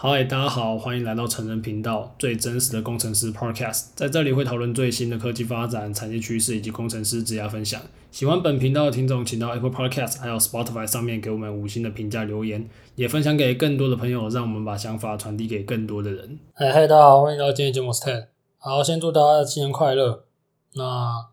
[0.00, 7.82] 嗨，大家好，欢迎来到成人频道最真实的工程师 Podcast，在这里会讨论最新的科技发展、产业趋势以及工程师职业分享。
[8.12, 16.38] 喜欢本频道的听众，请到 Apple Podcast 还有 Spotify 上面给我们五星的评价留言，也分享给更多的朋友，让我们把想法传递给更多的人。
[16.52, 18.28] 嗨嗨，大家好，欢迎来到今天节目 s t a n。
[18.58, 20.26] 好，先祝大家新年快乐。
[20.74, 21.26] 那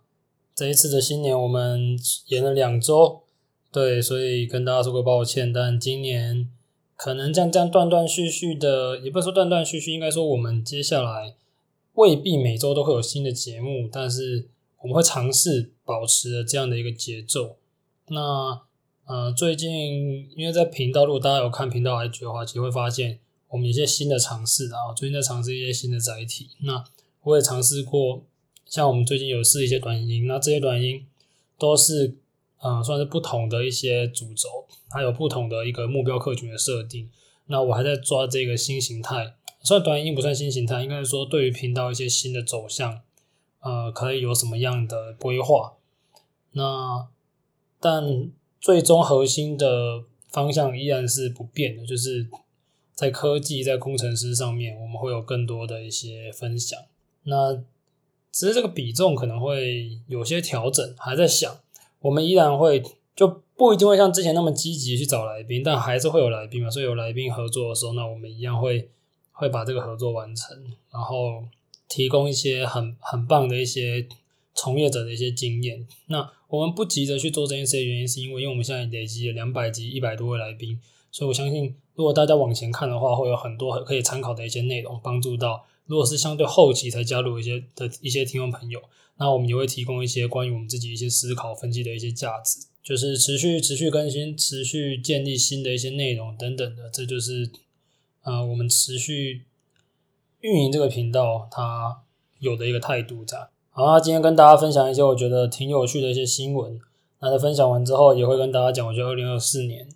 [0.55, 1.95] 这一次的新年我们
[2.29, 3.21] 延了两周，
[3.71, 6.49] 对，所以跟大家说个抱歉，但今年。
[6.95, 11.35] 可能这样这样断断续续的，也不是说断断续续，应该说我们接下来
[11.93, 14.47] 未必每周都会有新的节目，但是
[14.81, 17.57] 我们会尝试保持这样的一个节奏。
[18.07, 18.61] 那
[19.05, 26.49] 呃，最近因为在频道，如果大家有看频道 IG 的话，其实会发现我们一些新的尝试啊，最近在尝试一些新的载体。
[26.61, 26.83] 那
[27.23, 28.23] 我也尝试过，
[28.65, 31.05] 像我们最近有试一些短音，那这些短音
[31.59, 32.15] 都是。
[32.65, 34.49] 嗯，算是不同的一些主轴，
[34.89, 37.07] 还有不同的一个目标客群的设定。
[37.45, 43.01] 那我还在抓这个新形态，虽然短影音不算新形态，应该是说对于频道一些新的走向，
[43.59, 45.73] 呃，可以有什么样的规划？
[46.53, 47.07] 那
[47.79, 52.27] 但最终核心的方向依然是不变的，就是
[52.95, 56.79] 在科技、在工程师上面，我们会有更多的一些分享。
[57.25, 57.53] 那
[58.31, 61.59] 只是这个比重可能会有些调整，还在想。
[62.05, 62.83] 我们依然会
[63.15, 66.69] 就不一定会像之前那么积极去找来宾，但还是会有来宾嘛。
[66.69, 68.91] 所以有来宾合作的时候，那我们一样会
[69.31, 70.55] 会把这个合作完成，
[70.91, 71.43] 然后
[71.87, 74.07] 提供一些很很棒的一些
[74.53, 75.87] 从业者的一些经验。
[76.05, 88.81] 那我们不急着去做这件事的原因，是因为因为我们现在累积了两百级一百多位来宾，所以我相信如果大家往前看的话，会有很多可以参考的一些内容，帮助到如果是相对后期才加入一些的一些听众朋友。
[89.17, 97.49] 那我们也会提供一些关于我们自己一些思考分析的一些价值，就是持续持续更新、持续建立新的一些内容等等的，这就是
[98.23, 99.45] 呃我们持续
[100.41, 102.01] 运营这个频道它
[102.39, 103.47] 有的一个态度在。
[103.69, 106.77] 好，那今天跟大家分享一些我觉得挺有趣的一些新闻。
[107.21, 109.87] 那在分享完之后，也会跟大家讲，我觉得二零二四年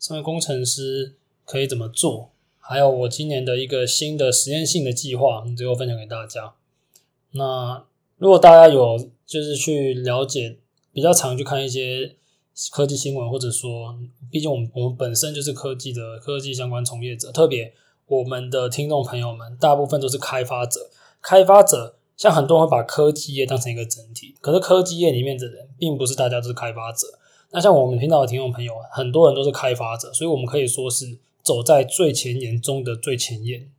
[0.00, 1.16] 身为工程师
[1.52, 6.54] 可以怎么做，还有我今年的一个新的实验性的计划，最后分享给大家。
[7.32, 7.84] 那。
[8.18, 8.96] 如果大家有
[9.26, 10.56] 就是去了解，
[10.92, 12.14] 比较常去看一些
[12.70, 13.98] 科技新闻，或者说，
[14.30, 17.74] 毕竟我们我们本身就是科技的科技相关从业者，特别
[18.06, 20.88] 我们的听众朋友们，大部分都是开发者。
[21.20, 27.08] 开发者像很多人会把科技业当成一个整体，可是科技业里面的人，并不是大家都是开发者。
[27.50, 33.70] 那像我们频道的听众朋友，很多人都是开发者，所以我们可以说是走在最前沿中的最前沿。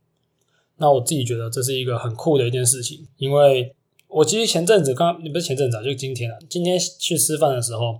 [0.76, 3.74] 那我自己觉得这是一个很酷的一件事情，因为。
[4.06, 7.98] 我其实前阵子刚，不是前阵子啊，就今天啊，今天去吃饭的时候，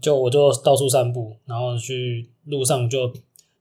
[0.00, 3.12] 就我就到处散步，然后去路上就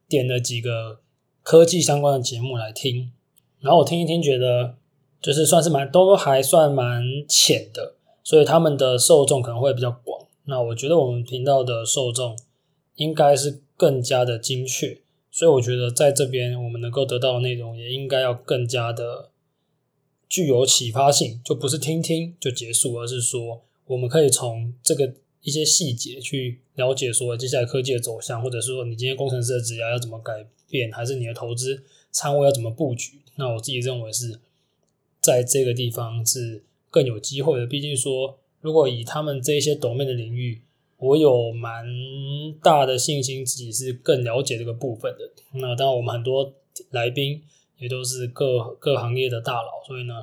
[0.08, 1.00] 点了几个
[1.42, 3.12] 科技相关的节目来听，
[3.62, 4.76] 然后我听一听，觉得
[5.20, 10.28] 就是算是蛮都还算蛮浅的，所以他们的受众可能会比较广。
[10.44, 12.38] 那我觉得我们频道的受众
[12.98, 15.00] 应该是更加的精确，
[15.36, 19.32] 所以我觉得在这边我们能够得到的内容也应该要更加的。
[20.28, 33.20] 具有启发性，就不是听听就结束，而是说我们可以从这个一些细节去了解，说接下来科技的走向，或者是说你今天工程师的职业要怎么改变，还是你的投资仓位要怎么布局。
[33.36, 34.40] 那我自己认为是
[35.22, 37.68] 在这个地方是更有机会的。
[37.68, 40.62] 毕竟说，如果以他们这一些 domain 的领域，
[40.98, 41.86] 我有蛮
[42.62, 45.32] 大的信心自己是更了解这个部分的。
[45.54, 46.54] 那当然，我们很多
[46.92, 47.44] 来宾。
[47.78, 50.14] 也都是各各行业的大佬，所以呢，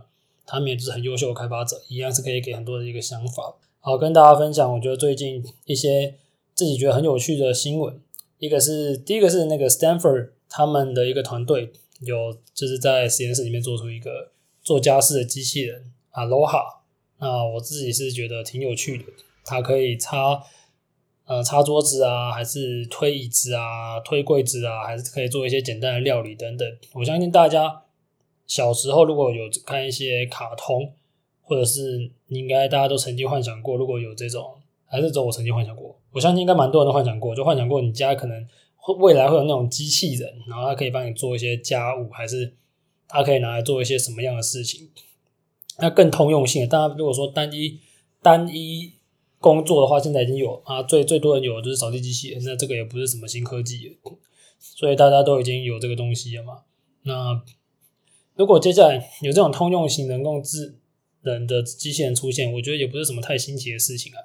[0.47, 3.55] 他们也是很优秀的开发者，一样是可以给很多的一个想法。
[3.79, 6.15] 好，跟大家分享，我觉得最近一些
[6.55, 8.01] 自己觉得很有趣的新闻。
[8.39, 16.79] 一个是第一个是那个 Stanford 他们的一个团队有就是在实验室里面做出一个做家事的机器人 Aloha，
[17.19, 19.05] 那我自己是觉得挺有趣的，
[19.45, 20.43] 它可以擦。
[21.25, 26.69] 呃，擦桌子啊，还是推椅子啊，推柜子啊，还是可以做一些简单的料理等等。
[26.95, 27.83] 我相信大家
[28.47, 30.93] 小时候如果有看一些卡通，
[31.41, 35.97] 或者是你应该大家都曾经幻想过，如果有这种，还是只有我曾经幻想过。
[36.11, 42.53] 我相信应该蛮多人都幻想过，就幻想过你家可能会未来会有那种机器人，然后它可以帮你做一些家务，还是
[43.07, 44.91] 它可以拿来做一些什么样的事情。
[45.79, 47.79] 那更通用性的，当然如果说单一
[48.21, 48.95] 单一。
[49.43, 53.99] 工作的话，现在已经有啊，最最多人有的就是扫地机器人，那这个也不是什么新科技，
[54.59, 56.63] 所以大家都已经有这个东西了嘛。
[57.03, 57.43] 那
[58.37, 60.77] 如果接下来有这种通用型人工智
[61.23, 64.19] 能的机器人出现，我觉得也不是什么太新奇的事情啊。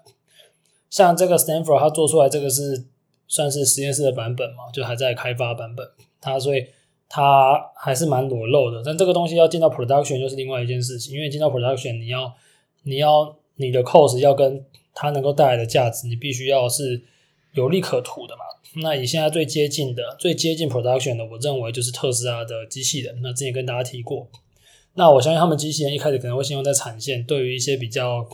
[0.89, 2.85] 像这个 Stanford 它做出来这个是
[3.27, 5.85] 算是实验室的版本嘛，就还在开发版本，
[6.21, 6.67] 它所以
[7.09, 8.81] 它还是蛮裸露的。
[8.85, 12.33] 但这个东西要进到 production 又是另外一件事情，因为进到 production，你要
[12.83, 14.63] 你要你的 cost 要跟
[14.99, 17.03] 它能够带来的价值，你必须要是
[17.53, 18.41] 有利可图的嘛。
[18.81, 23.19] 那以现在最接近的、最接近 production 的，我认为就是特斯拉的机器人。
[23.21, 24.27] 那之前跟大家提过，
[24.95, 28.27] 那我相信他们机器人一开始可能会先用在产线，对于一些比较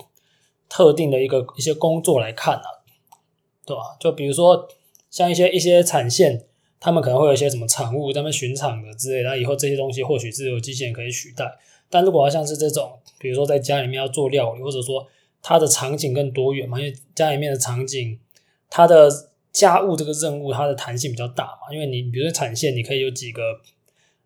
[0.70, 2.68] 特定的一个一些工作来看啊，
[3.66, 3.98] 对吧？
[4.00, 4.70] 就比如说
[5.10, 6.46] 像一些一些产线，
[6.80, 11.46] 他们可能会有一些什么产物他们巡场的之类的，那以后这些东西或许是有机器人可以取代。
[11.90, 15.06] 但如果要像是这种，比如说在家里面要做料理，或者说
[15.44, 18.18] 它的场景更多元嘛，因为家里面的场景，
[18.70, 19.08] 它的
[19.52, 23.60] 家务这个任务，它的弹性比较大嘛，因为你比如说产线，你可以有几个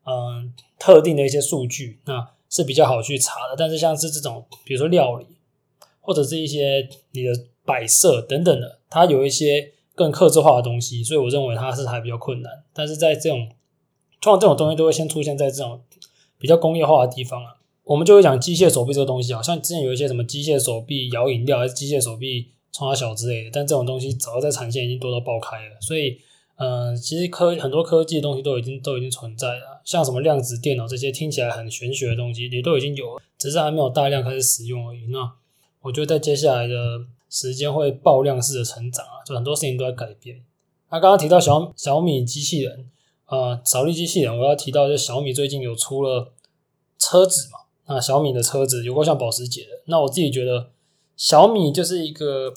[0.10, 3.56] 嗯、特定的一些数据，那是比较好去查的。
[3.58, 5.26] 但是像是这种，比如说料理，
[6.00, 7.34] 或者是一些你的
[7.66, 12.64] 摆设等等的，它有一些更克制化的东西，所以我认为它是还比较困难。
[12.72, 13.50] 但是在这种
[14.22, 15.82] 通常这种东西都会先出现在这种
[16.38, 22.52] 比较工业化的地方啊，我们就会讲机械手臂这个东西啊，像之前有一些什么机械手臂摇饮料，还是机械手臂。
[22.70, 26.16] 从小之类的，但这种东西早在产线已经多到爆开了，所以，
[26.58, 35.08] 嗯、其实科很多科技的东西都已经都已经存在了，像什么量子电脑这些听起来很玄学的东西，也都已经有，只是还没有大量开始使用而已。
[35.08, 35.28] 那
[35.82, 36.76] 我觉得在接下来的
[37.32, 40.44] 时间会爆量式的成长啊，就很多事情都在改变。
[40.92, 42.92] 那刚刚提到小小米机器人，
[43.26, 46.32] 呃，扫地机器人，我要提到就小米最近有出了
[47.00, 50.70] 车子嘛，那小米的车子有够像保时捷的，那我自己觉得
[51.16, 52.54] 小米就是一个。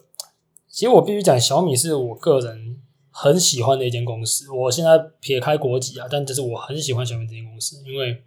[0.72, 2.80] 其实我必须讲，小米是我个人
[3.10, 4.48] 很喜欢的一间公司。
[4.52, 8.22] 我现在撇开国籍啊，但就是我很喜欢小米这间公司，因为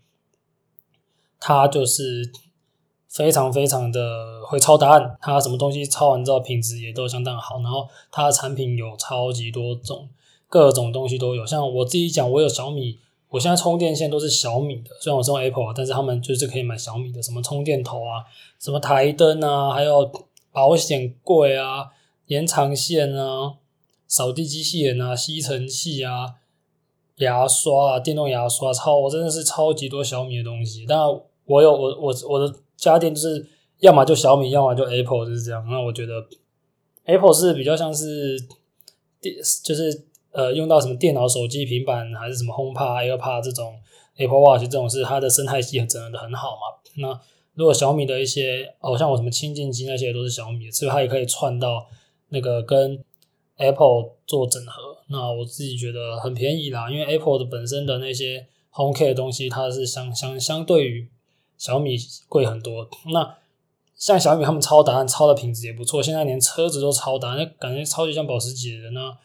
[1.39, 2.29] 它就是
[3.07, 10.09] 非常非常的会抄答案，它什么东西抄完之后品质也都相当好，然后它的产品有超级多种，
[10.49, 11.45] 各种东西都有。
[11.45, 12.99] 像我自己讲，我有小米，
[13.33, 18.21] 我现在充电线都是小米的，虽然我是用 Apple，但是他们就是可以买小米的，什么充电头啊，
[18.59, 20.11] 什么台灯啊，还有
[20.51, 21.89] 保险柜啊。
[22.27, 23.55] 延长线啊，
[24.07, 26.35] 扫地机器人啊，吸尘器啊，
[27.17, 30.85] 牙刷啊，电动牙刷，超我真的是超级多小米的东西。
[30.87, 30.99] 但，
[31.45, 33.45] 我有我我我的家电就是
[33.79, 35.65] 要么就小米，要么就 Apple，就是这样。
[35.69, 36.13] 那我觉得
[37.05, 38.37] Apple 是比较像是
[39.19, 43.79] 电，就是呃用到什么电脑、手机、平板还是什么 HomePod、AirPod 这种
[44.17, 46.61] Apple Watch 这种是它的生态系整合的很好嘛。
[46.97, 47.19] 那
[47.53, 51.87] 如果小米的一些，哦像我什么清净机那些都是小米，所以它也可以串到。
[52.29, 52.99] 那个跟
[53.57, 61.07] Apple 做整合，那我自己觉得很便宜啦，因为 Apple 的本身的那些 HomeKit 的东西，它是相相相对于
[61.59, 61.95] 小米
[62.27, 62.89] 贵很多。
[63.13, 63.37] 那
[63.95, 69.15] 像小米他们抄答案抄的品质也不错，现在连车子都抄答案，感觉超级像保时捷的呢。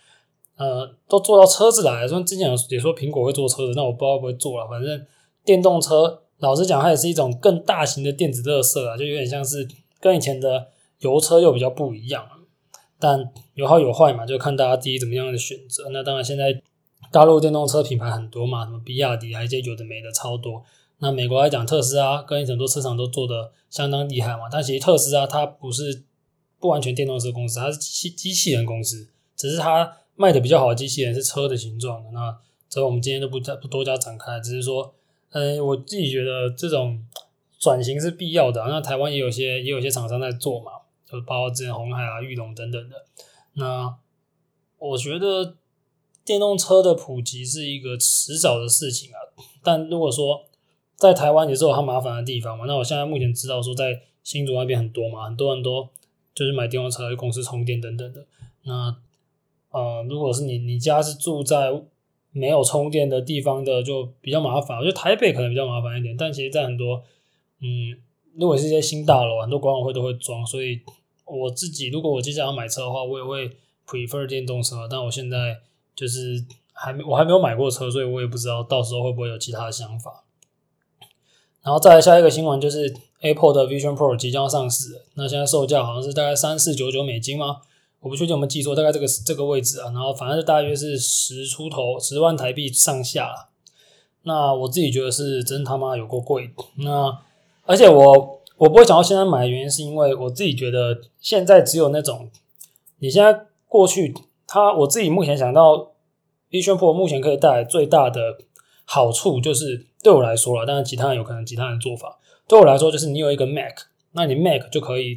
[0.58, 4.68] 呃，都做到车子来了，说之前也说苹果会做车子，那我不知道会不会做了。
[4.68, 5.06] 反正
[5.44, 9.66] 电动车，老实讲，它也是一种更大型的电子垃圾啊，就有点像是
[10.00, 10.66] 跟以前的
[10.98, 12.26] 油车又比较不一样。
[13.00, 15.88] 但有好有坏嘛，就看大家自己怎么样的选择。
[15.90, 16.60] 那当然，现在
[17.12, 20.64] 大陆电动车品牌很多嘛，什么比亚迪，还有一些有的没的超多。
[20.98, 24.48] 那美国来讲，特斯拉跟很多车厂都做得相当厉害嘛。
[24.50, 26.02] 但其实特斯拉它不是
[26.58, 32.10] 不完全电动车公司，它是机机器人公司，只是它卖的比较好的机器人是车的形状的。
[32.10, 34.94] 那这我们今天都不不多加展开，只是说，
[35.30, 37.02] 嗯，我自己觉得这种
[37.58, 38.62] 转型是必要的。
[38.68, 40.72] 那台湾也有些也有些厂商在做嘛。
[41.10, 42.96] 就包括之前红海啊、裕隆等等的，
[43.54, 43.96] 那
[44.76, 45.56] 我觉得
[46.22, 49.16] 电动车的普及是一个迟早的事情啊。
[49.62, 50.44] 但如果说
[50.96, 55.88] 在台湾也是有它麻烦的地方嘛，那我现在目前知道说在新竹那边很多嘛，很多人都
[56.34, 58.26] 就是买电动车去公司充电等等的。
[58.64, 58.94] 那
[59.70, 61.70] 呃，如果是你你家是住在
[62.32, 64.78] 没有充电的地方的，就比较麻烦。
[64.78, 67.02] 我觉得台北可能比较麻烦一点，但其实在很多
[67.60, 67.96] 嗯，
[68.36, 70.80] 如果是一些新大楼，很多管委会都会装，所以。
[71.30, 73.50] 我自己如果我接下来要买车的话，我也会
[73.86, 74.88] prefer 电动车。
[74.90, 75.58] 但我现在
[75.94, 80.24] 就是还没，我还没有买过车，所以我也不知道到时候会不会有其他的想法。
[81.62, 87.60] 然后再来下一个新闻就是 Apple 的 Vision Pro 即将上市，那现在售价好像是大概三四九九美金吗？
[88.00, 89.90] 我不确定有没有记错，大概这个这个位置啊。
[89.92, 93.48] 然后反正就大约是十出头，十万台币上下。
[94.22, 96.50] 那我自己觉得是真他妈有够贵。
[96.76, 97.18] 那
[97.64, 98.38] 而且我。
[98.58, 102.28] 我不会想到现在买的原因，是因为我自己觉得现在只有那种，
[102.98, 104.12] 你现在过去，
[104.48, 105.92] 它我自己目前想到
[106.50, 108.38] ，Vision Pro 目前可以带来最大的
[108.84, 113.76] 好处就是对我来说了，当然其他人有可能其他人做法，对我来说就是你有一个 Mac，
[114.10, 115.16] 那你 Mac 就可以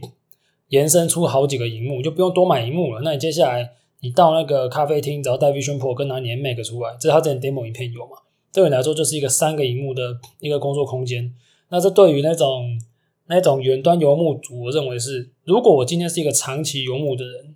[0.71, 3.01] 延伸出好几个荧幕，就不用多买荧幕了。
[3.03, 8.17] 那你接下来你到那个咖啡厅，只要带 Vision Pro 跟拿你的 Mac 出来，这是他之前 demo 影片有嘛？
[8.53, 11.33] 对你来说就是一个三个荧幕的一个工作空间。
[11.69, 12.81] 那这对于那种
[13.27, 17.55] 那种远端游牧族，我认为是，如果我今天是一个长期游牧的人，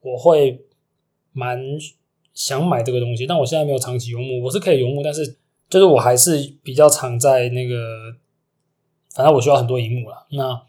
[0.00, 0.64] 我会
[1.32, 1.60] 蛮
[2.34, 3.26] 想买这个东西。
[3.26, 5.36] 但我现在没有长期游牧，我是可以游牧，但是
[5.68, 7.76] 就是我还是比较常在那个，
[9.14, 10.26] 反正我需要很多荧幕了。
[10.30, 10.62] 那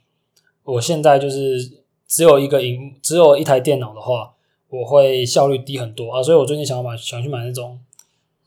[0.63, 1.78] 我现在就是
[2.09, 4.33] 只有一个荧，只有一台电脑的话，
[4.67, 6.21] 我会效率低很多啊。
[6.21, 7.79] 所以我最近想要买，想去买那种。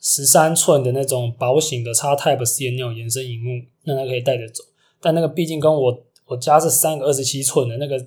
[0.04, 4.64] 十三寸的那种薄型的插 Type C 的那种延伸荧幕，那它可以带着走。
[5.00, 8.04] 但那个毕竟跟我我家是三个二十七寸的，那个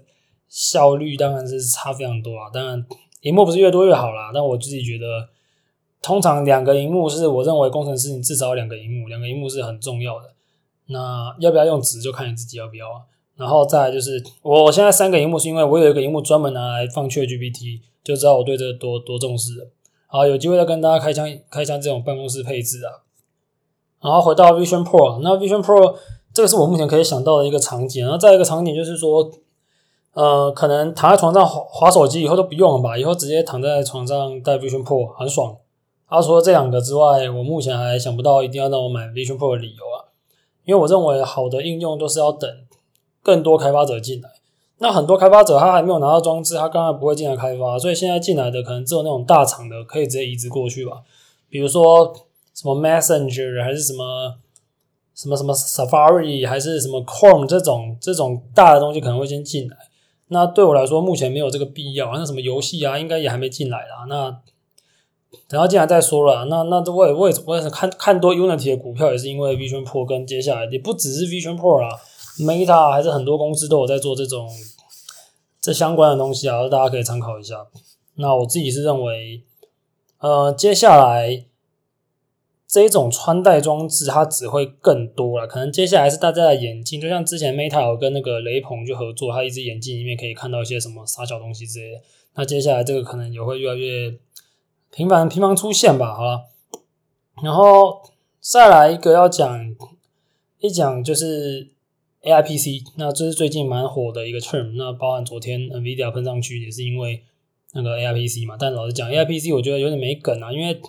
[0.50, 2.50] 效率当然是差非常多啊。
[2.54, 2.86] 当然，
[3.22, 4.30] 荧幕不是越多越好啦。
[4.34, 5.30] 但我自己觉得，
[6.02, 10.34] 通常两个荧幕是我认为工程师你至少两个荧幕，两个荧幕是很重要的。
[10.88, 13.04] 那要不要用纸就看你自己要不要啊。
[13.38, 19.70] 然后再就是，我现在三个荧幕是因为我有一个荧幕专门拿来放 ChatGPT，就知道我对这个多多重视了。
[20.08, 23.04] 好，有机会再跟大家开箱开箱这种办公室配置啊。
[24.02, 25.96] 然后回到 Vision Pro，那 Vision Pro
[26.34, 28.04] 这个是我目前可以想到的一个场景。
[28.04, 29.30] 然后再一个场景就是说，
[30.14, 35.58] 呃，可能躺在床上滑滑手机以后都不用了吧，以后直接躺在床上戴 Vision Pro 很爽。
[36.06, 40.14] 啊，除了这两个之外，我目前还想不到一定要让我买 Vision Pro 的理由啊。
[40.64, 42.50] 因为我认为好的应用都是要等
[43.26, 44.30] 更多开发者进来。
[44.78, 51.02] 那很多开发者他还没有拿到装置，他当然不会进来开发，所以现在进来的可能只有那种大厂的可以直接移植过去吧。
[51.50, 52.14] 比如说
[52.54, 54.36] 什么 Messenger 还是什么
[55.16, 59.76] 什么什么 Safari 还是什么 Chrome 这种这种大的东西可能会先进来。
[60.28, 62.12] 那对我来说目前没有这个必要。
[62.14, 64.06] 那什么游戏啊，应该也还没进来啦。
[64.08, 64.30] 那
[65.48, 66.46] 等到进来再说了。
[66.46, 71.90] 那那我也我也我也是看看多 Unity 的股票，也是因为 Vision Pro 跟接下来也不只是 Vision Pro 啦。
[72.40, 74.50] Meta 还是很多公司都有在做这种
[75.62, 77.66] 这相关的东西啊，大家可以参考一下。
[78.16, 79.44] 那我自己是认为，
[80.20, 81.46] 呃，接下来
[82.68, 85.48] 这种穿戴装置它只会更多了。
[85.48, 92.02] 可能接下来是大家的眼镜，就像之前 Meta 有跟那个雷朋去合作，它一只眼镜里面可以看到一些什么傻小东西之类的。
[92.36, 94.18] 那接下来这个可能也会越来越
[94.92, 96.46] 频繁频繁出现吧，好了。
[97.42, 98.02] 然后
[98.42, 99.76] 再来一个要讲
[100.60, 101.75] 一讲就是。
[102.26, 107.22] AIPC，那这是最近蛮火的一个 term，那包含昨天 NVIDIA 喷上去也是因为
[107.74, 108.56] 那个 AIPC 嘛。
[108.60, 110.82] 但老实讲，AIPC 我觉得有点没梗啊，因为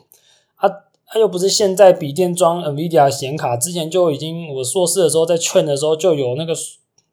[0.57, 0.67] 它
[1.07, 6.55] 它又不是现在笔电装 NVIDIA 显卡，之前就已经我硕士的时候在劝的时候就有那个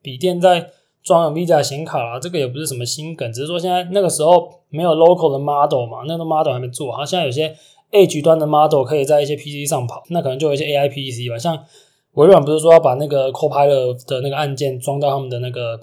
[0.01, 0.70] 笔电在
[1.03, 7.53] 装 NVIDIA 显卡了，这个也不是什么新梗，只是说现在那个时候没有 local 的 model 嘛，那个 model 还没做，好像，现在有些
[7.92, 11.65] Edge 端的 model 可以在一些 PC 上跑，那可能就有一些 AIPC 吧，像。
[12.13, 15.79] 微软不是说要把那个 Copilot 的那个按键装到他们的那个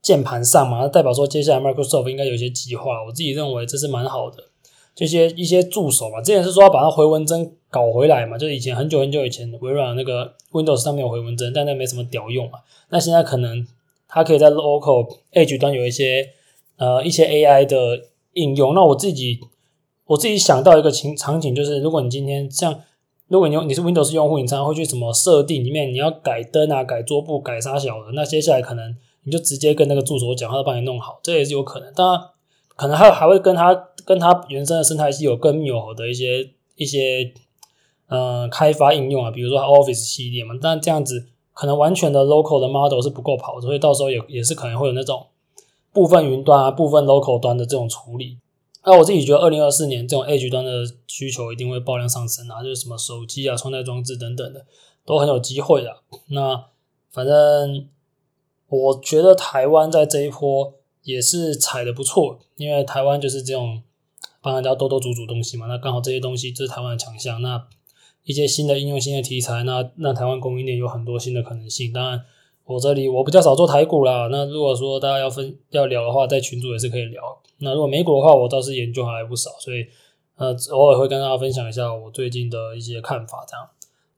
[0.00, 0.80] 键盘上嘛？
[0.80, 3.04] 那代表说接下来 Microsoft 应该有一些计划。
[3.04, 4.44] 我自己认为这是蛮好的，
[4.94, 12.60] 这些一些助手嘛，之前是说要把它回文针搞回来嘛，就是以前很久很久以前微软那个 Windows 上面有回文针，但那没什么屌用嘛。
[12.88, 13.66] 那现在可能
[14.08, 16.30] 它可以在 Local Edge 端有一些
[16.78, 18.72] 呃一些 AI 的应用。
[18.72, 19.40] 那我自己
[20.06, 22.80] 我自己想到一个情场景，就是如果你今天像。
[23.28, 31.92] 如果你用你是 Windows 用户，你常常会去什么设定里面，你要改灯啊、改桌布、改啥小的，那接下来可能你就直接跟那个助手讲，他帮你弄好，这也是有可能。
[31.92, 32.20] 当然，
[32.74, 37.32] 可能还还会跟他跟他原生的生态系有更密合的一些一些
[38.08, 40.54] 呃开发应用啊，比如说 Office 系列嘛。
[40.60, 45.26] 但这样子可能完全的 local 的 model 是不够跑的，所以到时候也也是可能会有那种
[45.92, 48.38] 部分云端啊、部分 local 端的这种处理。
[48.90, 50.70] 那我自己觉得，二零二四年这种 Edge 端的
[51.06, 54.64] 需求一定会爆量上升啊，就是什么手机啊、穿戴装置等等的，
[55.04, 55.98] 都很有机会的。
[56.28, 56.64] 那
[57.10, 57.86] 反正
[58.68, 63.82] 我觉得台湾在这一波也是踩的不错，因为台湾就是这种
[64.40, 65.66] 帮人家多多组组东西嘛。
[65.66, 67.42] 那刚好这些东西就是台湾的强项。
[67.42, 67.66] 那
[68.24, 71.92] 一些新的应用、新的题材，那那台湾供应链有很多新的可能性。
[71.92, 72.24] 当然，
[72.64, 74.28] 我这里我比较少做台股啦。
[74.32, 77.22] 那如果说大家要分要聊的话，在群组也是可以聊。
[77.58, 79.86] 那如果美股的话，我倒是研究还不少，所以
[80.36, 83.68] 呃偶尔会跟大家分享一下我最近的一些看法，这样。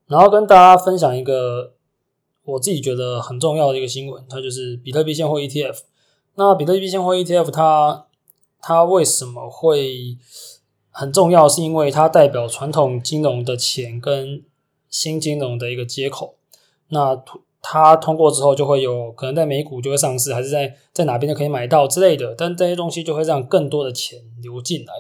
[0.06, 1.75] 然后跟大家分享一个
[2.44, 5.78] 我自己觉得很重要的一个新闻，它就是比特币现货 ETF。
[6.35, 8.06] 那比特币现货 ETF 它
[8.61, 10.18] 它为什么会
[10.90, 11.49] 很重要？
[11.49, 14.44] 是因为它代表传统金融的钱跟
[14.88, 16.37] 新金融的一个接口。
[16.88, 17.23] 那
[17.62, 22.35] 它通过之后，就会有可能在美股就会上市，还是在在哪边就可以买到之类的。
[22.35, 24.93] 但这些东西就会让更多的钱流进来。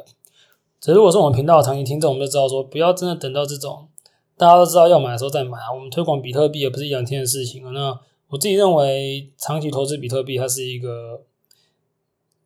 [0.80, 3.88] 只是如果是我们频道的长期听众，我们就知道说，不要真的等到这种
[4.36, 5.72] 大家都知道要买的时候再买啊。
[5.74, 7.70] 我们推广比特币也不是一两天的事情啊。
[7.72, 7.98] 那
[8.28, 11.22] 我自己认为，长期投资比特币它是一个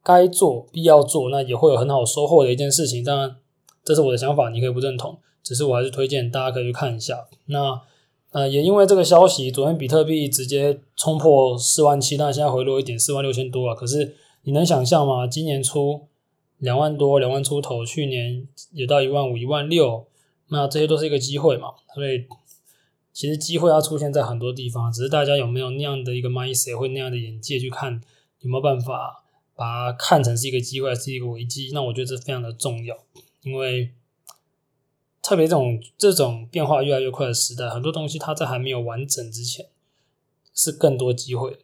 [0.02, 3.04] 该做、必要做，那也会有很好收获的一件事情。
[3.04, 3.36] 当然，
[3.84, 5.18] 这是我的想法，你可以不认同。
[5.42, 7.26] 只是我还是推荐大家可以去看一下。
[7.46, 7.80] 那
[8.34, 13.76] 呃，也因为这个消息，昨天比特币直接冲破四万七，但现在回落一点，四万六千多啊。
[13.76, 15.24] 可是你能想象吗？
[15.24, 16.08] 今年初
[16.58, 20.08] 两万多，两万出头，去年也到一万五、一万六，
[20.48, 21.68] 那这些都是一个机会嘛。
[21.94, 22.26] 所以
[23.12, 28.00] 其实机会要出现在很多地方，只是大家有没有那样的一个 mindset，会那样的眼界去看，
[28.40, 29.22] 有没有办法
[29.54, 31.70] 把它看成是一个机会，是一个危机？
[31.72, 32.96] 那我觉得这非常的重要，
[33.44, 33.92] 因为。
[35.26, 39.68] 特别这种这种变化越来越快的时代，很多东西它在还没有完整之前，
[40.54, 41.60] 是更多机会。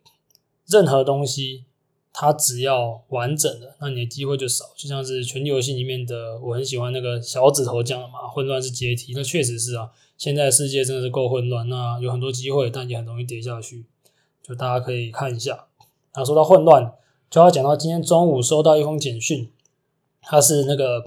[0.67, 1.67] 任何东西
[2.11, 4.65] 它只要完整的，那你的机会就少。
[4.75, 9.13] 就像是权力游戏里面的，我很喜欢那个小指头讲的嘛，混乱是阶梯。
[9.15, 13.85] 那确实是啊，现在世界真的是够混乱，那有很多机会，但也很容易跌下去。
[14.43, 15.67] 就大家可以看一下。
[16.15, 16.95] 那说到混乱，
[17.29, 19.51] 就要讲到今天中午收到一封简讯，
[20.23, 21.05] 它是那个。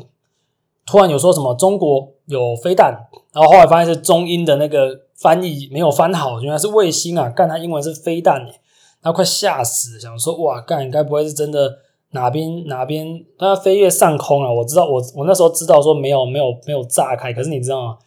[0.86, 7.30] 突然有说什么中国有飞弹，然后后来发现是中英的那个翻译没有翻好，原来是卫星啊！
[7.30, 8.60] 干，他英文是飞弹诶，
[9.02, 11.80] 然后快吓死，想说哇干，该不会是真的
[12.12, 14.54] 哪边哪边它飞越上空了？
[14.54, 17.98] 我知道我我那时候知道说没有没有没有炸开，可是你知道吗？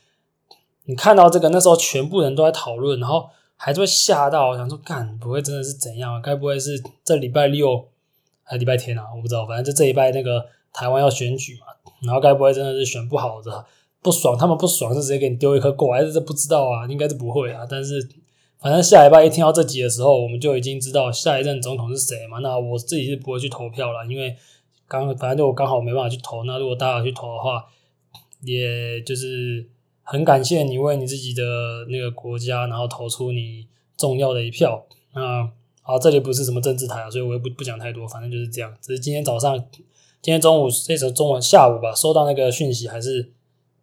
[0.84, 6.20] 你看到这个那时候全部人都在讨论，然后还是会吓到，想说干不会真的是怎样？
[6.22, 7.88] 该不会是这礼拜六
[8.44, 9.06] 还礼拜天啊？
[9.16, 11.66] 我不知道，反正就这一拜那个台湾要选举嘛。
[12.02, 13.64] 然后该不会真的是选不好的，
[14.02, 16.86] 不爽，他们不爽是直接给你丢一颗过来，还是这不知道啊？
[16.88, 17.66] 应该是不会啊。
[17.68, 18.08] 但是
[18.60, 22.38] 反正下礼拜一听到这集的时候，我们就已经知道下一任总统是谁嘛。
[22.38, 24.36] 那我自己是不会去投票了，因为
[24.86, 26.44] 刚反正就我刚好没办法去投。
[26.44, 27.66] 那如果大家去投的话，
[28.42, 29.66] 也就是
[30.02, 31.42] 很感谢你为你自己的
[31.88, 34.86] 那个国家，然后投出你重要的一票。
[35.14, 35.50] 那
[35.82, 38.72] 好，这里不是什么政治台啊，所以我也不不讲太多，反正就是这样。
[38.80, 39.64] 只是今天早上。
[40.26, 43.32] 今天中午，这时候中午下午吧，收到那个讯息，还是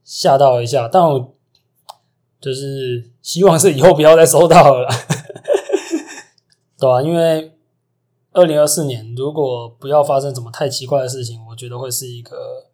[0.04, 0.90] 吓到一下。
[0.90, 1.36] 但我
[2.42, 4.90] 就是希望是以后不要再收到了，
[6.78, 7.02] 对吧？
[7.02, 7.54] 因为
[8.34, 12.66] 二零二四年如果不要发生什么太奇怪的事情，我觉得会是一个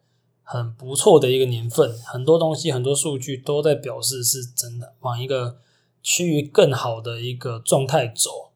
[0.42, 1.96] 很不错的一个年份。
[2.04, 5.58] 很多东西、很多数据都在表示是真的，往一个
[6.02, 8.50] 趋于更好的一个状态走。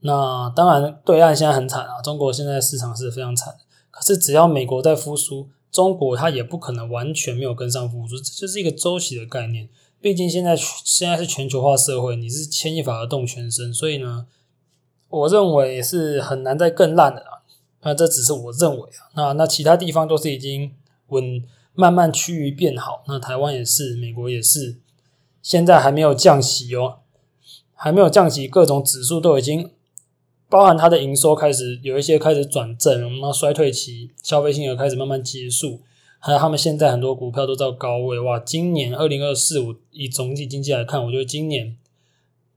[0.00, 3.54] 那当然，对岸现在很惨啊，中国现在市场是非常惨。
[3.98, 9.70] 可是，只要美国在复苏，中国它也不可能完全没有跟上复苏，这就是一个周期的概念。
[10.02, 14.26] 毕竟现在现在是全球化社会，你是牵一发而动全身，所以呢，
[15.08, 17.42] 我认为是很难再更烂的啦。
[17.80, 20.70] 那这只是我认为啊，那那其他地方都是已经
[21.06, 24.76] 稳慢慢趋于变好，那台湾也是，美国也是，
[25.40, 26.98] 现在还没有降息哦，
[27.72, 29.70] 还没有降息，各种指数都已经。
[30.48, 35.80] 包含它的营收开始有一些开始转正，然后衰退期消费性也开始慢慢结束，
[36.20, 38.38] 还有他们现在很多股票都在高位哇！
[38.38, 41.76] 今年二零二四，我以总体经济来看，我觉得今年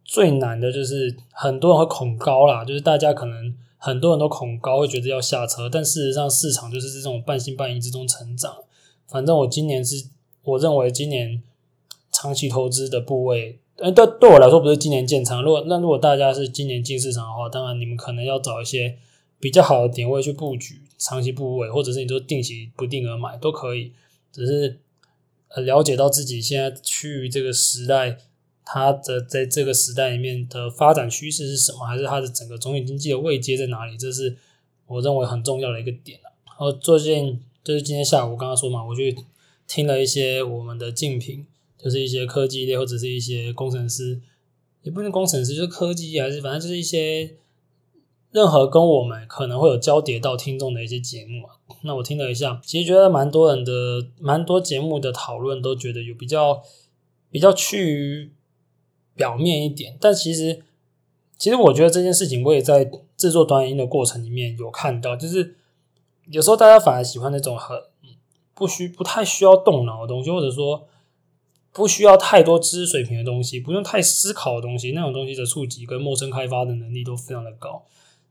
[0.06, 8.58] 最难的就是很多人会恐高啦，就是大家可能很多人都恐高，会觉得要下车，但事实上市场就是这种半信半疑之中成长。
[9.08, 10.06] 反正我今年是
[10.44, 11.42] 我认为今年
[12.12, 13.60] 长期投资的部位。
[13.80, 15.42] 呃，对对我来说不是今年建仓。
[15.42, 18.98] 如果那如果大家是今年进市场的话，当然你们可能要找一些
[19.40, 23.94] 比较好的点位去布局长期部位，或者是你说定期不定额买都可以。
[24.34, 24.80] 只是
[25.48, 28.18] 呃了解到自己现在趋于这个时代，
[28.66, 33.98] 它的在这个时代里面的发展趋势是什么，还是它的整个总体经济的位阶在哪里？
[33.98, 34.36] 这是
[34.88, 36.20] 我认为很重要的一个点。
[36.46, 39.16] 然后最近就是今天下午刚刚说嘛，我去
[39.66, 41.46] 听了一些我们的竞品。
[41.82, 44.20] 就是一些科技类或者是一些工程师，
[44.84, 47.38] 也不是工程师，就是科技还是反正就是一些
[48.32, 51.48] 任何跟我们可能会有交叠到听众的一些节目。
[51.84, 53.72] 那我听了一下，其实觉得蛮多人的
[54.20, 56.62] 蛮多节目的讨论都觉得有比较
[57.32, 58.34] 比较趋于
[59.16, 60.62] 表面一点，但其实
[61.38, 65.56] 其实我觉得这件事情我也在制作短音的过程里面有看到，就是
[66.30, 67.78] 有时候大家反而喜欢那种很
[68.54, 70.86] 不需不太需要动脑的东西，或者说。
[71.80, 77.86] 不需要太多知识水平的东西，不用太思考的东西，那种东西的触及跟陌生开发的能力都非常的高。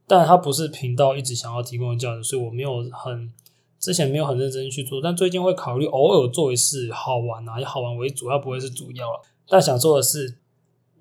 [0.07, 3.33] 但它不是频道一直想要提供的价值，所以我没有很
[3.81, 9.23] 之前没有很认真去做，但最近会考虑偶尔做一次好玩啊，以好玩为主，要不会是主要了。
[9.49, 10.35] 但想说的是，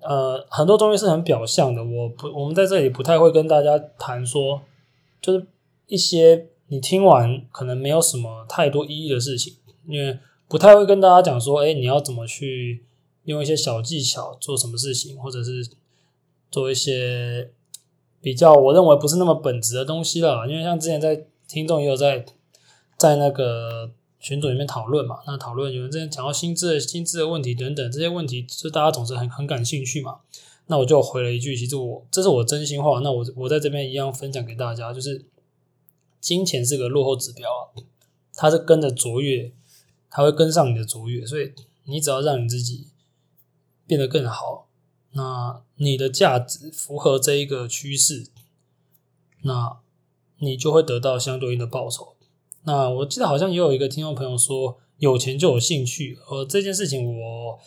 [0.00, 4.62] 呃，很多东西是很表象的，我不我们在这里不太会跟大家谈说，
[5.20, 5.46] 就是
[5.86, 9.52] 一些你听完可能没有什么太多意义的事情，
[9.86, 10.18] 因为。
[10.48, 12.84] 不太会跟大家讲说，哎，你要怎么去
[13.24, 15.68] 用一些小技巧做什么事情，或者是
[16.50, 17.50] 做一些
[18.22, 20.48] 比较我认为不是那么本质的东西了。
[20.48, 22.24] 因为像之前在听众也有在
[22.96, 25.18] 在那个群组里面讨论嘛。
[25.26, 30.20] 那讨论有人之前讲到薪资的薪资的问题等等这些问题，就大家总是很很感兴趣嘛。
[30.70, 33.00] 那我就回了一句，其实我这是我真心话。
[33.00, 35.24] 那我我在这边一样分享给大家，就是
[36.20, 37.76] 金钱是个落后指标啊，
[38.34, 39.50] 它是跟着卓越，
[40.10, 41.52] 它会跟上你的卓越，所以
[41.84, 42.88] 你只要让你自己
[43.86, 44.68] 变得更好。
[45.12, 48.30] 那你的价值符合这一个趋势，
[49.42, 49.78] 那
[50.38, 52.14] 你就会得到相对应的报酬。
[52.64, 57.58] 那我记得好像也有一个听众朋友说，有钱就有兴趣，呃，这件事情我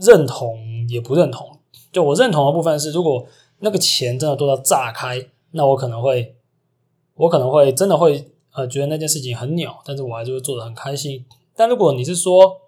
[0.00, 1.60] 认同也不认同。
[1.92, 6.36] 就我认同的部分是，如果那个钱真的多到炸开，那我可能会，
[7.14, 11.24] 我可能会真的会呃觉得那件事情很鸟，但是我还是会做的很开心。
[11.54, 12.62] 但如果你是说，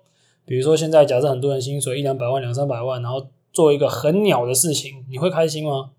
[0.44, 5.92] 比如说现在假设很多人薪水一两百万、两三百万，然后做一个很鸟的事情，你会开心吗？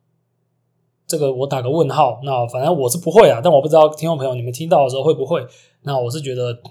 [1.07, 2.21] 这个我打个问号。
[2.23, 5.43] 那反正我是不会啊，但我不知道听众朋友你们听到的时候会不会？
[5.81, 6.61] 那我是觉得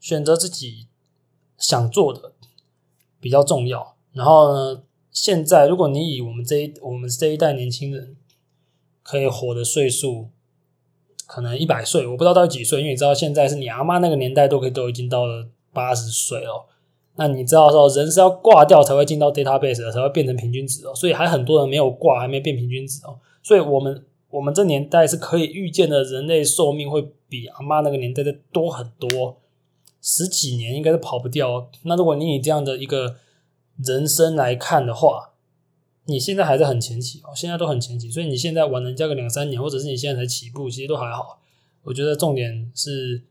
[0.00, 0.86] 选择自己
[1.58, 2.32] 想做的
[3.20, 3.94] 比较重要。
[4.12, 8.16] 然后呢，现在如果你以我们这一我们这一代年轻人
[9.02, 10.30] 可以活的岁数，
[11.30, 16.66] 可能一百岁，我不知道到几岁，因为你知道现在是你阿妈那个年代都可以都已经到了八十岁哦。
[17.14, 23.16] 那你知道说人是要挂掉才会进到 database 的，才会变成平均值哦，所以还很多人没有挂，还没变平均值哦。
[23.44, 29.38] 所以我们我们这年代是可以预见的，人类寿命会比阿妈那个年代的多很多，
[30.02, 31.68] 十几年应该是跑不掉哦。
[31.84, 33.14] 那如果你以这样的一个
[33.84, 35.29] 人生来看的话，
[36.10, 41.40] 你现在还是很前期哦，现在都很前期，所以你现在玩人家个两三年，或者是你现在才起步，其实都还好。
[41.84, 43.22] 我觉得重点是。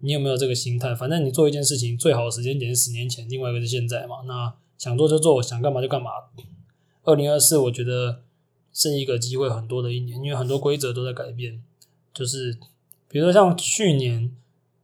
[0.00, 0.94] 你有没有这个心态？
[0.94, 4.16] 反正你做一件事情最好的时间点是十年前，另外一个是现在嘛。
[4.26, 6.10] 那想做就做，想干嘛就干嘛。
[7.04, 8.20] 二零二四我觉得
[8.70, 11.62] 是一个机会很多的一年，因为很多规则都在改变。
[12.12, 12.58] 就是
[13.08, 14.30] 比如说像去年，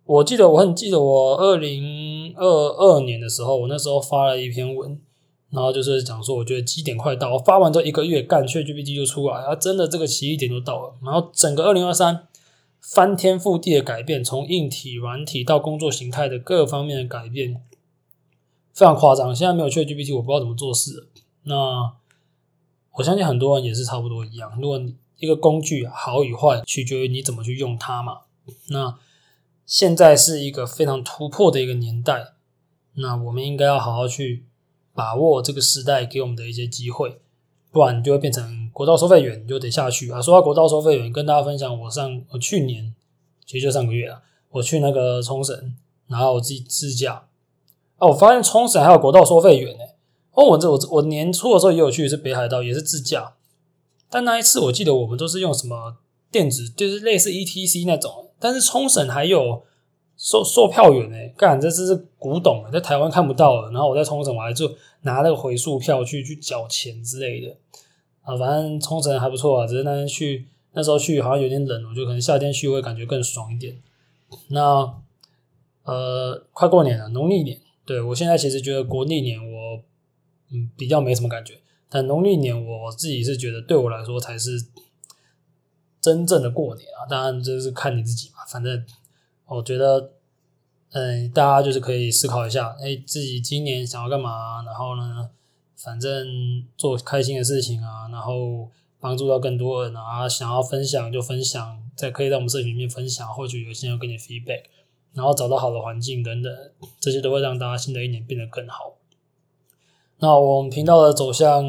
[0.05, 4.99] 我记得我很记得我二零二二年的时候，我那时候发了一篇文，
[5.51, 12.27] 然后就是讲说我觉得基点快到，我发完之后一个月干，ChatGPT 就出来，啊，真的这个奇异点就到了，然后整个二零二三。
[12.83, 17.63] 翻天覆地的改变，从硬体、软体到工作形态的各方面的改变，
[18.73, 19.37] 非常夸张。
[19.37, 21.11] 现在没有 ChatGPT，我不知道怎么做事。
[21.43, 21.93] 那
[22.93, 24.59] 我相信很多人也是差不多一样。
[24.59, 28.21] 如果你一个工具好与坏，取决于你怎么去用它嘛。
[28.71, 28.97] 那
[29.67, 32.33] 现在是一个非常突破的一个年代，
[32.95, 34.47] 那我们应该要好好去
[35.01, 37.23] 把握这个时代给我们的一些机会，
[37.73, 38.69] 不然你就会变成。
[38.75, 40.21] 国道收费员，你就得下去啊！
[40.21, 42.95] 说到国道收费员，跟大家分享，我上我去年
[43.47, 45.75] 其实就上个月啊，我去那个冲绳，
[46.07, 47.29] 然后我自己自驾
[47.97, 49.85] 啊，我发现冲绳还有国道收费员呢。
[50.33, 53.35] 哦，我这我我年初的时候也有去，是北海道，也是自驾，
[54.11, 55.97] 但那一次我记得我们都是用什么
[56.31, 59.65] 电子，就是类似 ETC 那种，但是冲绳还有
[60.23, 63.71] 售售票员呢，干，这这是古董，在台湾看不到了。
[63.71, 67.57] 然后我在冲绳，我还就拿那个回数票去去缴钱之类的。
[68.21, 73.81] 啊，反正冲绳还不错啊，只是那天去那时候去好像有点冷，我觉得可能夏天去会感觉更爽一点。
[74.49, 74.95] 那
[75.85, 79.83] 呃，快过年了，农历年，对，我现在其实觉得国历年我
[80.53, 81.55] 嗯比较没什么感觉，
[81.89, 84.67] 但农历年我自己是觉得对我来说才是
[85.99, 87.09] 真正的过年啊。
[87.09, 88.85] 当然这是看你自己嘛，反正
[89.51, 90.13] 我觉得
[90.93, 95.31] 嗯，大家就是可以思考一下，哎，自己今年想要干嘛，然后呢，
[95.77, 98.69] 反正做开心的事情啊，然后
[99.01, 104.63] 帮助到更多人啊，想要分享就分享，在可以在我们社群里面分享，或许有些人给你 feedback，
[105.13, 106.53] 然后找到好的环境等等，
[107.01, 108.95] 这些都会让大家新的一年变得更好。
[110.19, 111.65] 那我们频道的走向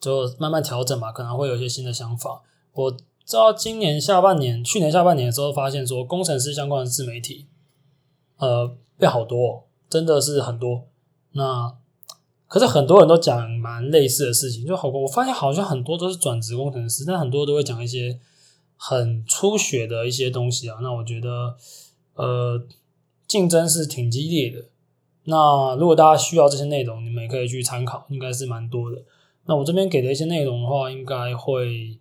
[0.00, 2.42] 就慢慢调整嘛，可能会有一些新的想法。
[2.72, 7.48] 我知道今年下半年，去年下半年的时候发现说，工程师相关的自媒体，
[8.36, 10.86] 呃，变好多，真的是很多。
[11.32, 11.76] 那
[12.46, 18.20] 可是很多人都讲蛮类似的事情，就好我发现好像很多都是转职工程师，但很多都会讲一些
[18.76, 20.78] 很初学的一些东西啊。
[20.80, 21.56] 那我觉得，
[22.14, 22.64] 呃，
[23.26, 24.66] 竞争是挺激烈的。
[25.24, 29.02] 那如果大家需要这些内容，你们也可以去参考，应该是蛮多的。
[29.46, 31.98] 那我这边给的一些内容的话，应该会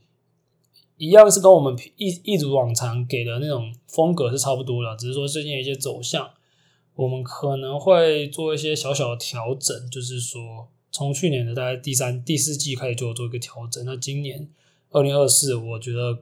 [0.97, 6.29] 一样是跟我们一一如往常给的那种风格是差不多的，只是说最近有一些走向。
[6.95, 13.83] 我们可能会做一些小小的调整，就是说，从去年的大概第三、第四季开始就做一个调整。
[13.85, 14.47] 那今年
[14.91, 16.19] 二零二四，我觉得，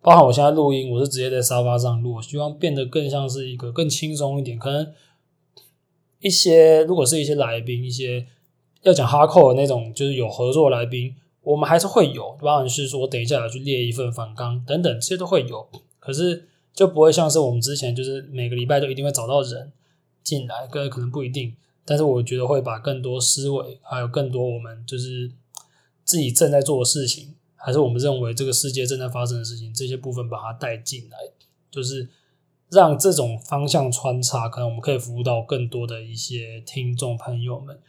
[0.00, 4.58] 包含我现在录音，我是直接在沙发上录，希望变得更像是一个更轻松一点。
[4.58, 4.92] 可能
[6.18, 8.26] 一些如果是一些来宾，一些
[8.82, 15.68] 要讲哈扣的那种，就是有合作来宾，我们还是会有，包含是说我等一下要去列一份反纲等等，这些都会有。
[15.98, 19.72] 可是就不会像是我们之前就是每个礼拜都一定会找到人
[20.22, 25.32] 进来，个可能不一定，但是我觉得会把更多思维，还有更多我们就是
[26.04, 31.18] 自己正在做的事情，还是我们认为这个世界正在发生的事情，这些部分把它带进来，
[31.72, 32.08] 就是
[32.70, 37.80] 让这种方向穿插，可能我们可以服务到更多的一些听众朋友们，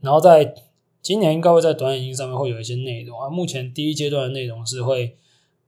[0.00, 0.54] 然后在。
[1.02, 3.28] 今年应该会在短影音上面会有一些内容啊。
[3.28, 5.16] 目前第一阶段的内容是会，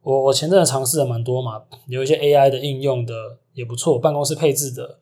[0.03, 3.15] 我我前阵子尝试了蛮多嘛，有一些 AI 的应用的
[3.55, 4.99] 也不错，办公室配置的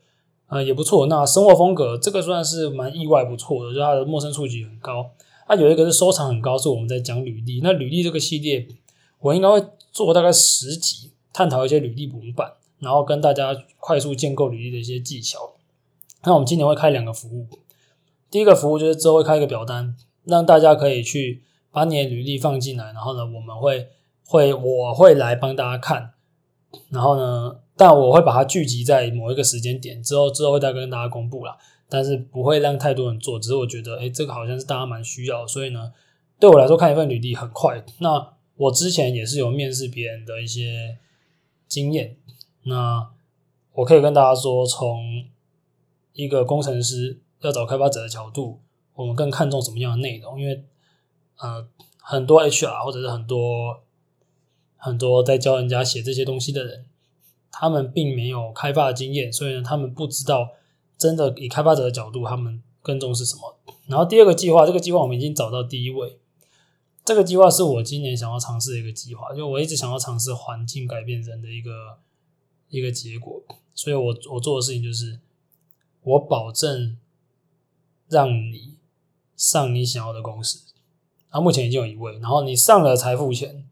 [0.47, 1.07] 呃也不错。
[1.07, 5.11] 那生活风格这个算是蛮意外不错的，就它的陌生触及很高。
[5.47, 7.61] 啊，有一个是收藏很高，是我们在讲履历。
[7.61, 8.69] 那履历这个系列，
[9.19, 15.55] 我应该会做大概十集，探讨一些履历模板，然后跟大家快速建构履历的一些技巧。
[16.23, 17.49] 那我们今年会开两个服务，
[18.31, 19.97] 第一个服务就是之后会开一个表单。
[20.31, 23.89] 让大家可以去把你的履历放进来，然后呢，我们会
[24.25, 26.13] 会我会来帮大家看，
[26.89, 35.93] 然后呢，但我会把它聚集在某一个时间点之后，之后会再跟大家公布啦，但是不会让太多人做，只是我觉得，诶，这个好像是大家蛮需要，所以呢，
[36.39, 37.85] 对我来说看一份履历很快。
[37.99, 40.99] 那我之前也是有面试别人的一些
[41.67, 42.17] 经验，
[42.65, 43.11] 那
[43.75, 45.25] 我可以跟大家说，从
[46.13, 48.61] 一个工程师要找开发者的角度。
[49.01, 50.39] 我们更看重什么样的内容？
[50.39, 50.63] 因为，
[51.39, 51.67] 呃，
[52.03, 53.83] 很多 HR 或者是很多
[54.77, 56.85] 很多在教人家写这些东西的人，
[57.51, 60.51] 他们并没有开发的经验，所以呢，他们不知道
[60.99, 63.57] 真的以开发者的角度，他们更重视什么。
[63.87, 66.19] 然后第二个计划，这个计划我们已经找到第一位，
[67.03, 71.97] 这个计划是我今年想要尝试的一个计划，就我一直想要尝试环境改变人的一个
[72.69, 73.43] 一个结果，
[73.75, 75.21] 所以我我做的事情就是，
[76.03, 76.99] 我保证
[78.11, 78.80] 让你。
[79.41, 80.61] 上你想要的公司，
[81.31, 83.65] 啊，目前已经有一位，然后你上了才付钱，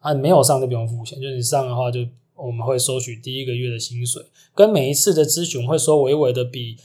[0.00, 2.00] 啊，没有上就不用付钱，就是你上的话，就
[2.34, 4.22] 我们会收取第一个月的薪水，
[4.54, 6.76] 跟每一次的咨询会收微微的比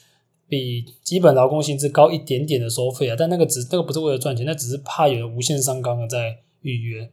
[0.47, 7.11] 比基本劳工薪资高一点点的收费啊，但那个只那个不是为了赚钱，那只是怕有无限上纲的在预约。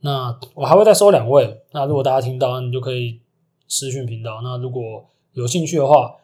[0.00, 3.20] 那我还会再收两位，那如果大家听到，你就可以
[3.66, 4.42] 私讯频道。
[4.44, 6.16] 那如果有兴趣的话，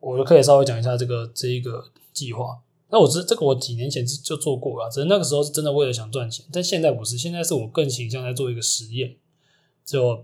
[0.00, 2.58] 我就可以稍微讲一下这个这一个计划。
[2.88, 9.16] 那我知这个我几年前就做过了，只是那个时候是真的为了想赚钱，但现在不是，现在是我更倾向在做一个实验，
[9.84, 10.22] 就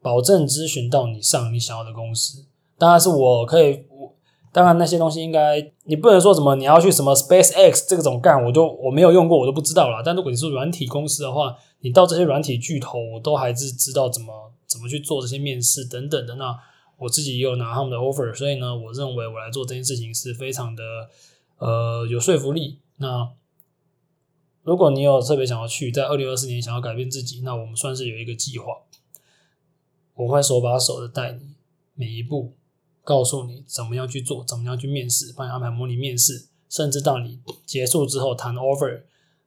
[0.00, 2.46] 保证咨询到你上你想要的公司。
[2.78, 4.14] 当然是我可以，我
[4.52, 10.02] 当然那些东西应该你不能说什么你要去什么 SpaceX 这种干，我就我没有用过，我都不知道啦。
[10.02, 16.36] 但如果你是软体公司的话，你到这些软体巨头，我都还是知道怎么怎么去做这些面试等等的。
[16.36, 16.58] 那
[16.96, 20.82] 我自己也有拿他们的 offer，所以呢，我认为我来做这件事情是非常的。
[21.62, 22.80] 呃，有说服力。
[22.96, 23.30] 那
[24.64, 28.78] 如果你有特别想要去，在二零二四年想要改变自己，那我们算是有一个计划，
[30.14, 31.54] 我会手把手的带你
[31.94, 32.54] 每一步，
[33.04, 39.02] 告诉你怎么样去做，怎么样去面试，帮你安排模拟面试，甚至到你结束之后谈 offer，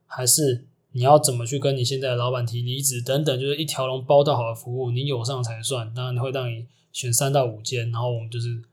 [0.06, 5.94] 还是你要怎么去跟你现在的老板提离职等等，就是一条龙包到好的服务，你有上才算。
[5.94, 8.64] 当然会让你选三到五间，然后我们就是。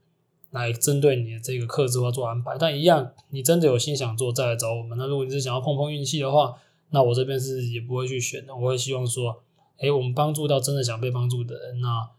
[0.52, 4.96] 来针对你的这个客制化做安排，但一样，你真的有心想做，再来找我们。
[4.96, 6.54] 那如果你是想要碰碰运气的话，
[6.90, 8.54] 那我这边是也不会去选的。
[8.54, 9.42] 我会希望说，
[9.78, 12.10] 诶，我们帮助到真的想被帮助的人，那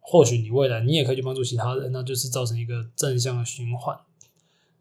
[0.00, 3.98] 或许你未来你也可以去帮助其他人，那就是造成一个正向的循环。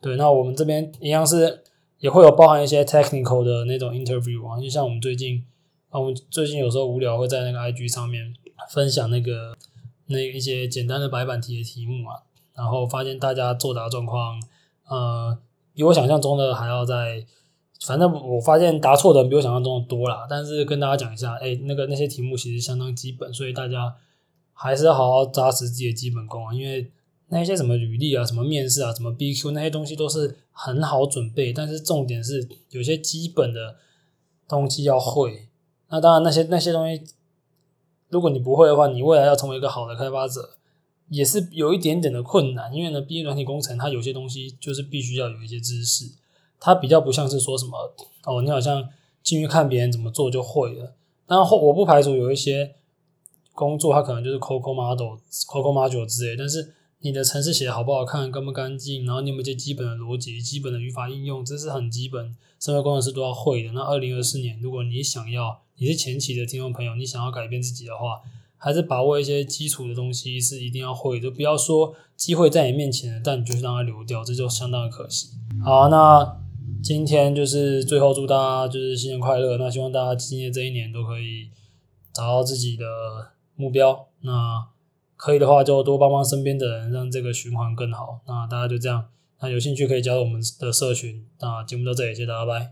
[0.01, 1.63] 对，那我们这边一样是
[1.99, 5.43] 也会有包含一些 technical 的那种 interview 啊，就像我们最近
[5.89, 8.33] 啊，我们最近有时候无聊会在那个 IG 上面
[8.69, 9.57] 分享那个
[10.07, 12.26] 那一些简单的白板题的题目啊。
[12.57, 14.41] 然后发现大家作答状况，
[14.89, 15.37] 呃，
[15.75, 17.23] 比我想象中的还要再，
[17.85, 20.25] 反正我发现答错的人比我想象中的多啦。
[20.27, 23.95] 但是跟大家讲一下，哎，那个那些题目其实相当基本，所以大家
[24.53, 26.51] 还是要好好扎实自己的基本功啊。
[26.51, 26.91] 因为
[27.27, 33.75] 那些什么履历啊、什么面试啊、什么 BQ 那些东西都是很好准备，但是重点是有些基本的
[34.47, 35.47] 东西要会。
[35.89, 37.03] 那当然那些那些东西，
[38.09, 40.57] 如果你不会的话，你未来要成为一个好的开发者。
[41.09, 46.11] 也是有一点点的困难，因为呢，毕竟软体工程它有些东西就是必须要有一些知识，
[46.59, 47.93] 它比较不像是说什么
[48.25, 48.89] 哦，你好像
[49.23, 50.95] 进去看别人怎么做就会了。
[51.27, 52.75] 然后我不排除有一些
[53.53, 63.71] 工作它可能就是 COCO model、COCO module 之类，但是你的程式写的好不好看、干不干净，然后你有没有一些基本的逻辑、基本的语法应用，这是很基本，身为工程师都要会的。
[63.71, 68.21] 那二零二四年，如果你想要，你是前期的听众朋友，你想要改变自己的话。
[68.57, 75.29] 还是把握一些基础的东西是一定要会的，不要说机会在你面前了，但你就是让它流掉，这就相当的可惜。
[75.63, 76.37] 好，那
[76.81, 79.57] 今天就是最后祝大家就是新年快乐。
[79.57, 81.49] 那希望大家今年这一年都可以
[82.13, 82.85] 找到自己的
[83.55, 84.67] 目标，那
[85.15, 88.21] 可以的话就多帮帮身边的人，让这个循环更好。
[88.27, 89.05] 那大家就这样，
[89.41, 91.25] 那有兴趣可以加入我们的社群。
[91.39, 92.65] 那节目到这里，谢谢大家，拜。